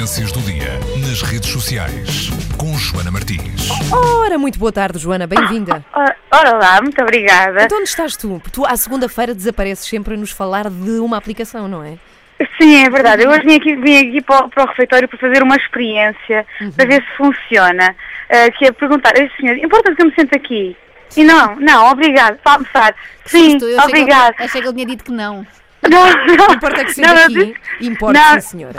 Tendências 0.00 0.32
do 0.32 0.40
dia 0.40 0.80
nas 1.06 1.20
redes 1.20 1.50
sociais 1.50 2.30
com 2.56 2.72
Joana 2.78 3.10
Martins. 3.10 3.68
Ora, 3.92 4.38
muito 4.38 4.58
boa 4.58 4.72
tarde, 4.72 4.98
Joana, 4.98 5.26
bem-vinda. 5.26 5.84
Ora 5.92 6.16
ora 6.32 6.52
lá, 6.56 6.80
muito 6.80 6.98
obrigada. 7.02 7.64
Então 7.64 7.76
onde 7.76 7.90
estás 7.90 8.16
tu? 8.16 8.40
Tu 8.50 8.64
à 8.64 8.74
segunda-feira 8.78 9.34
desapareces 9.34 9.86
sempre 9.86 10.14
a 10.14 10.16
nos 10.16 10.30
falar 10.30 10.70
de 10.70 10.92
uma 11.00 11.18
aplicação, 11.18 11.68
não 11.68 11.84
é? 11.84 11.98
Sim, 12.58 12.82
é 12.82 12.88
verdade. 12.88 13.24
Eu 13.24 13.30
hoje 13.30 13.42
vim 13.44 13.56
aqui, 13.56 13.76
vim 13.76 14.08
aqui 14.08 14.22
para, 14.22 14.46
o, 14.46 14.48
para 14.48 14.64
o 14.64 14.68
refeitório 14.68 15.06
para 15.06 15.18
fazer 15.18 15.42
uma 15.42 15.56
experiência, 15.56 16.46
Uhum. 16.62 16.72
para 16.72 16.86
ver 16.86 17.02
se 17.02 17.16
funciona. 17.18 17.94
eh, 18.30 18.50
que 18.52 18.64
é 18.68 18.72
perguntar, 18.72 19.14
"Ei, 19.18 19.30
senhor, 19.38 19.58
importa 19.58 19.94
que 19.94 20.00
eu 20.00 20.06
me 20.06 20.14
sente 20.14 20.34
aqui? 20.34 20.74
E 21.14 21.24
não, 21.24 21.56
não, 21.56 21.90
obrigado, 21.90 22.38
para 22.38 22.52
almoçar. 22.54 22.94
Sim, 23.26 23.58
obrigado. 23.84 24.34
Achei 24.38 24.62
que 24.62 24.66
ele 24.66 24.74
tinha 24.74 24.86
dito 24.86 25.04
que 25.04 25.10
não. 25.12 25.46
Não, 25.88 26.04
não. 26.36 26.54
Importa 26.54 26.84
que 26.84 27.00
Não, 27.00 27.16
seja 27.16 27.30
eu 27.30 27.42
aqui? 27.42 27.56
Importa, 27.80 28.20
Não. 28.20 28.40
sim, 28.40 28.40
senhora. 28.40 28.74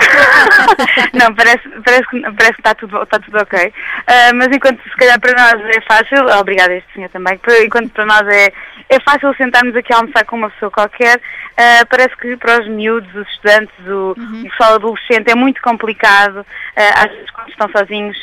Não, 1.13 1.33
parece, 1.33 1.67
parece, 1.83 2.07
que, 2.09 2.21
parece 2.21 2.53
que 2.53 2.59
está 2.59 2.75
tudo, 2.75 3.01
está 3.01 3.19
tudo 3.19 3.39
ok. 3.39 3.73
Ah, 4.07 4.31
mas 4.35 4.47
enquanto 4.47 4.81
se 4.83 4.95
calhar 4.97 5.19
para 5.19 5.33
nós 5.33 5.75
é 5.75 5.81
fácil, 5.81 6.25
obrigada 6.39 6.73
a 6.73 6.77
este 6.77 6.93
senhor 6.93 7.09
também, 7.09 7.39
enquanto 7.63 7.89
para 7.89 8.05
nós 8.05 8.27
é, 8.27 8.53
é 8.89 8.99
fácil 8.99 9.33
sentarmos 9.35 9.75
aqui 9.75 9.91
a 9.93 9.97
almoçar 9.97 10.25
com 10.25 10.35
uma 10.35 10.49
pessoa 10.51 10.69
qualquer, 10.69 11.19
ah, 11.57 11.85
parece 11.89 12.15
que 12.17 12.37
para 12.37 12.61
os 12.61 12.67
miúdos, 12.67 13.13
os 13.15 13.27
estudantes, 13.29 13.73
o, 13.87 14.11
o 14.11 14.49
pessoal 14.49 14.75
adolescente 14.75 15.31
é 15.31 15.35
muito 15.35 15.61
complicado, 15.61 16.45
ah, 16.75 17.03
às 17.05 17.11
vezes 17.11 17.31
quando 17.31 17.49
estão 17.49 17.69
sozinhos, 17.69 18.17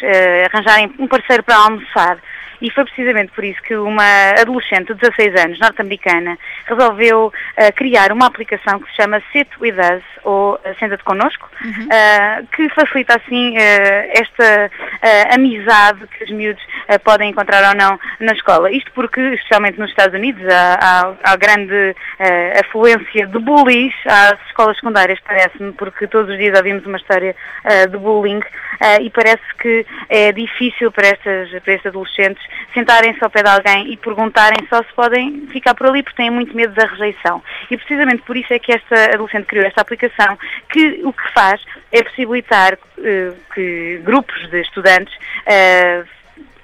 arranjarem 0.52 0.94
um 0.98 1.08
parceiro 1.08 1.42
para 1.42 1.56
almoçar. 1.56 2.18
E 2.60 2.70
foi 2.70 2.84
precisamente 2.84 3.32
por 3.32 3.44
isso 3.44 3.60
que 3.62 3.76
uma 3.76 4.30
adolescente 4.30 4.92
de 4.94 5.00
16 5.00 5.44
anos, 5.44 5.60
norte-americana, 5.60 6.36
resolveu 6.66 7.32
ah, 7.56 7.72
criar 7.72 8.12
uma 8.12 8.26
aplicação 8.26 8.80
que 8.80 8.90
se 8.90 8.96
chama 8.96 9.22
Sit 9.32 9.48
With 9.60 9.74
Us, 9.74 10.02
ou 10.24 10.60
ah, 10.64 10.74
Senta-te 10.78 11.04
Connosco, 11.04 11.48
ah, 11.90 12.42
que 12.54 12.68
facilita 12.70 13.16
assim 13.16 13.56
ah, 13.56 14.06
esta 14.12 14.70
amizade 15.34 16.06
que 16.08 16.24
os 16.24 16.30
miúdos 16.30 16.62
podem 17.04 17.30
encontrar 17.30 17.68
ou 17.70 17.74
não 17.76 17.98
na 18.20 18.32
escola. 18.32 18.70
Isto 18.70 18.90
porque, 18.92 19.20
especialmente 19.20 19.78
nos 19.78 19.90
Estados 19.90 20.14
Unidos, 20.14 20.42
há, 20.48 20.78
há- 20.80 21.14
há 21.32 21.36
grande 21.36 21.94
ah, 22.20 22.60
afluência 22.60 23.26
de 23.26 23.38
bullies 23.38 23.92
às 24.06 24.38
escolas 24.46 24.76
secundárias, 24.76 25.18
parece-me, 25.26 25.72
porque 25.72 26.06
todos 26.06 26.30
os 26.30 26.38
dias 26.38 26.56
ouvimos 26.56 26.86
uma 26.86 26.96
história 26.98 27.34
ah, 27.64 27.86
de 27.86 27.96
bullying 27.96 28.40
e 29.00 29.10
parece 29.10 29.42
que 29.60 29.84
é 30.08 30.30
difícil 30.30 30.92
para, 30.92 31.08
estas, 31.08 31.50
para 31.62 31.72
estes 31.74 31.86
adolescentes 31.86 32.42
sentarem-se 32.72 33.22
ao 33.24 33.28
pé 33.28 33.42
de 33.42 33.48
alguém 33.48 33.92
e 33.92 33.96
perguntarem 33.96 34.58
só 34.68 34.78
se 34.84 34.92
podem 34.94 35.48
ficar 35.48 35.74
por 35.74 35.88
ali 35.88 36.00
porque 36.02 36.16
têm 36.22 36.30
muito 36.30 36.54
medo 36.54 36.74
da 36.74 36.86
rejeição. 36.86 37.42
E 37.70 37.76
precisamente 37.76 38.22
por 38.22 38.36
isso 38.36 38.52
é 38.54 38.58
que 38.60 38.70
esta 38.72 39.06
adolescente 39.14 39.46
criou 39.46 39.66
esta 39.66 39.80
aplicação 39.80 40.38
que 40.68 41.00
o 41.02 41.12
que 41.12 41.32
faz 41.32 41.60
é 41.90 42.02
possibilitar 42.04 42.78
eh, 43.02 43.32
que 43.52 44.00
grupos 44.04 44.48
de 44.48 44.60
estudantes 44.60 45.12
eh, 45.46 46.04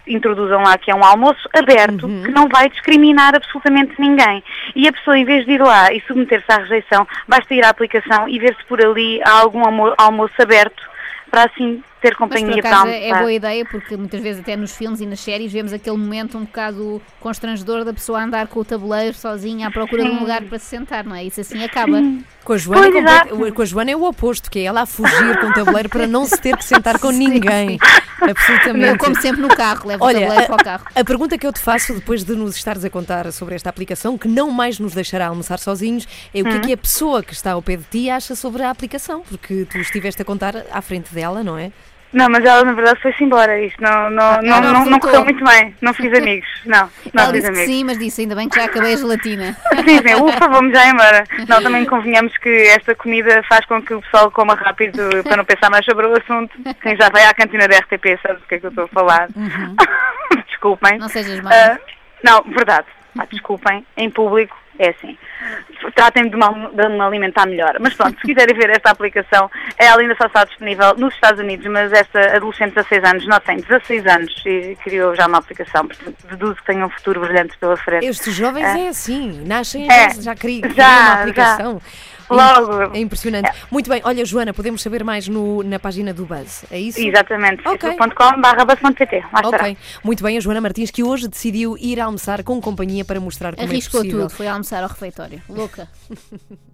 introduzam 0.07 0.63
lá 0.63 0.77
que 0.79 0.91
é 0.91 0.95
um 0.95 1.05
almoço 1.05 1.49
aberto 1.55 2.07
que 2.07 2.31
não 2.31 2.49
vai 2.49 2.69
discriminar 2.69 3.35
absolutamente 3.35 3.95
ninguém. 3.99 4.43
E 4.75 4.87
a 4.89 4.93
pessoa, 4.93 5.19
em 5.19 5.25
vez 5.25 5.45
de 5.47 5.53
ir 5.53 5.61
lá 5.63 5.93
e 5.93 6.01
submeter-se 6.07 6.51
à 6.53 6.59
rejeição, 6.59 7.07
basta 7.27 7.55
ir 7.55 7.65
à 7.65 7.71
aplicação 7.71 8.29
e 8.29 8.39
ver 8.39 8.55
se 8.57 8.65
por 8.67 8.85
ali 8.85 9.21
há 9.23 9.31
algum 9.41 9.65
almo- 9.65 9.95
almoço 9.97 10.35
aberto 10.41 10.83
para 11.31 11.45
assim 11.47 11.83
ter 12.01 12.11
Mas 12.11 12.19
por 12.19 12.39
companhia 12.39 12.63
para 12.63 12.71
acaso 12.71 12.87
almoçar. 12.87 13.03
é 13.03 13.19
boa 13.19 13.33
ideia, 13.33 13.65
porque 13.65 13.97
muitas 13.97 14.21
vezes 14.23 14.41
até 14.43 14.55
nos 14.57 14.77
filmes 14.77 15.01
e 15.01 15.07
nas 15.07 15.19
séries 15.19 15.51
vemos 15.51 15.73
aquele 15.73 15.97
momento 15.97 16.37
um 16.39 16.45
bocado 16.45 17.03
constrangedor 17.19 17.83
da 17.85 17.93
pessoa 17.95 18.23
andar 18.23 18.47
com 18.47 18.61
o 18.61 18.65
tabuleiro 18.65 19.15
sozinha 19.17 19.67
à 19.67 19.71
procura 19.71 20.05
de 20.05 20.11
um 20.11 20.15
Sim. 20.15 20.21
lugar 20.21 20.43
para 20.43 20.59
se 20.59 20.67
sentar, 20.67 21.03
não 21.03 21.17
é? 21.17 21.25
Isso 21.25 21.41
assim 21.41 21.65
acaba. 21.65 21.99
Com 22.45 22.53
a, 22.53 22.59
Joana, 22.59 22.99
exato. 22.99 23.53
com 23.55 23.63
a 23.63 23.65
Joana 23.65 23.91
é 23.91 23.97
o 23.97 24.05
oposto, 24.05 24.51
que 24.51 24.59
é 24.61 24.65
ela 24.65 24.83
a 24.83 24.87
fugir 24.87 25.41
com 25.41 25.47
o 25.47 25.53
tabuleiro 25.55 25.89
para 25.89 26.07
não 26.07 26.25
se 26.27 26.39
ter 26.41 26.57
que 26.57 26.65
sentar 26.65 26.99
com 27.01 27.11
Sim, 27.11 27.27
ninguém. 27.31 27.79
Absolutamente. 28.21 28.99
Como 28.99 29.21
sempre 29.21 29.41
no 29.41 29.49
carro, 29.49 29.89
leva 29.89 30.03
o 30.03 30.07
Olha, 30.07 30.21
tabuleiro 30.21 30.47
para 30.47 30.55
o 30.55 30.65
carro. 30.65 30.87
A 30.95 31.05
pergunta 31.05 31.39
que 31.39 31.47
eu 31.47 31.53
te 31.53 31.61
faço 31.61 31.95
depois 31.95 32.25
de 32.25 32.35
nos 32.35 32.57
estares 32.57 32.85
a 32.85 32.91
contar 32.91 33.31
sobre 33.33 33.55
esta 33.55 33.69
aplicação, 33.69 34.17
que 34.17 34.29
não 34.29 34.51
mais 34.51 34.79
nos 34.79 34.95
deixará 34.95 35.27
almoçar 35.27 35.59
sozinhos, 35.59 36.07
é 36.33 36.41
o 36.41 36.45
que 36.45 36.57
é 36.57 36.61
que 36.61 36.73
a 36.73 36.77
pessoa 36.77 37.23
que 37.23 37.33
está 37.33 37.53
ao 37.53 37.63
pé 37.63 37.77
de 37.77 37.85
ti 37.85 38.11
acha 38.11 38.35
sobre 38.35 38.63
a 38.63 38.71
aplicação, 38.71 39.23
porque 39.29 39.67
tu 39.71 39.79
estiveste 39.79 40.23
a 40.23 40.25
contar 40.25 40.55
à 40.71 40.81
frente 40.81 41.13
dela, 41.15 41.43
não 41.43 41.57
é? 41.59 41.73
Não, 42.15 42.29
mas 42.31 42.45
ela 42.45 42.65
na 42.65 42.73
verdade 42.73 43.01
foi-se 43.03 43.23
embora. 43.25 43.61
Isto 43.61 43.83
não, 43.83 44.09
não, 44.11 44.41
não, 44.41 44.57
Ela 44.57 44.61
não, 44.61 44.73
não 44.73 44.85
voltou. 44.85 45.01
correu 45.01 45.25
muito 45.25 45.45
bem. 45.45 45.75
Não 45.83 45.93
fiz 45.93 46.13
amigos. 46.17 46.49
Não, 46.65 46.89
não 47.13 47.25
Ela 47.25 47.33
fiz 47.33 47.45
amigos. 47.45 47.67
sim, 47.67 47.85
mas 47.85 47.99
disse 47.99 48.21
ainda 48.23 48.35
bem 48.37 48.49
que 48.49 48.57
já 48.59 48.65
acabei 48.67 48.95
a 48.95 48.97
gelatina. 48.97 49.57
Sim, 49.85 49.99
sim, 49.99 50.15
ufa, 50.23 50.49
vamos 50.49 50.73
já 50.73 50.87
embora. 50.89 51.25
Não, 51.49 51.63
também 51.63 51.85
convenhamos 51.87 52.35
que 52.39 52.49
esta 52.69 52.95
comida 52.95 53.43
faz 53.49 53.67
com 53.67 53.83
que 53.83 53.93
o 53.93 54.01
pessoal 54.01 54.31
coma 54.31 54.55
rápido 54.55 55.03
para 55.25 55.37
não 55.37 55.45
pensar 55.45 55.69
mais 55.71 55.85
sobre 55.85 56.07
o 56.07 56.17
assunto. 56.17 56.57
Quem 56.81 56.97
já 56.97 57.09
vai 57.11 57.25
à 57.25 57.35
cantina 57.35 57.67
da 57.69 57.77
RTP 57.79 58.19
sabe 58.23 58.41
do 58.41 58.47
que 58.47 58.55
é 58.55 58.59
que 58.61 58.67
eu 58.67 58.71
estou 58.71 58.85
a 58.85 58.89
falar. 58.89 59.29
Desculpem. 60.49 60.93
Uhum. 60.95 60.99
Não 61.01 61.09
sejas 61.09 61.41
má. 61.41 61.51
Ah, 61.53 61.79
não, 62.23 62.43
verdade. 62.55 62.87
Ah, 63.19 63.27
desculpem, 63.31 63.87
em 63.97 64.11
público 64.11 64.57
é 64.79 64.91
assim. 64.91 65.17
Tratem-me 65.95 66.31
de, 66.31 66.37
me- 66.37 66.71
de 66.75 66.89
me 66.89 67.01
alimentar 67.01 67.47
melhor. 67.47 67.77
Mas 67.81 67.95
pronto, 67.95 68.19
se 68.19 68.27
quiserem 68.27 68.57
ver 68.57 68.71
esta 68.71 68.91
aplicação, 68.91 69.51
ela 69.79 70.01
ainda 70.01 70.15
só 70.17 70.27
está 70.27 70.45
disponível 70.45 70.95
nos 70.97 71.15
Estados 71.15 71.41
Unidos, 71.41 71.67
mas 71.71 71.93
esta 71.93 72.37
adolescente 72.37 72.71
de 72.71 72.75
16 72.77 73.05
anos, 73.05 73.27
não 73.27 73.41
tem 73.41 73.57
16 73.59 74.07
anos 74.07 74.43
e 74.47 74.77
criou 74.83 75.15
já 75.15 75.27
uma 75.27 75.39
aplicação, 75.39 75.87
portanto 75.87 76.17
deduzo 76.31 76.55
que 76.57 76.65
tem 76.67 76.83
um 76.83 76.89
futuro 76.91 77.21
brilhante 77.21 77.57
pela 77.59 77.77
frente. 77.77 78.07
Estes 78.07 78.35
jovens 78.35 78.65
É. 78.65 78.81
é 78.87 78.89
assim, 78.89 79.43
nascem 79.47 79.91
É. 79.91 80.11
já, 80.15 80.21
já 80.23 80.35
criam 80.35 80.69
Já, 80.71 80.89
uma 80.89 81.07
já. 81.07 81.15
aplicação. 81.21 81.81
É 82.31 82.33
Logo. 82.35 82.83
im- 82.85 82.97
É 82.97 83.01
impressionante. 83.01 83.51
Muito 83.71 83.91
bem, 83.91 84.01
olha, 84.03 84.25
Joana, 84.25 84.55
podemos 84.55 84.81
saber 84.83 85.05
mais 85.05 85.29
no- 85.29 85.63
na 85.63 85.79
página 85.79 86.13
do 86.15 86.25
Buzz, 86.25 86.65
é 86.71 86.79
isso? 86.81 86.99
Exatamente, 86.99 87.61
Ok. 87.69 87.79
facebook.com 87.81 88.41
barra 88.41 88.65
bus.pt. 88.65 89.17
Lá 89.31 89.41
estará. 89.43 89.49
Ok, 89.65 89.77
muito 90.03 90.25
bem, 90.25 90.39
a 90.39 90.41
Joana 90.41 90.61
Martins, 90.63 90.91
que 90.91 91.03
hoje 91.05 91.29
decidiu 91.29 91.77
ir 91.79 92.01
almoçar 92.01 92.43
com 92.43 92.59
companhia 92.63 93.05
para 93.05 93.21
mostrar 93.21 93.55
como 93.55 93.69
Arriscou 93.69 94.01
é 94.01 94.05
possível. 94.05 94.27
tudo, 94.27 94.35
foi 94.37 94.49
almoçar 94.49 94.83
ao 94.83 94.89
refeitório. 94.89 95.34
Louca. 95.49 95.89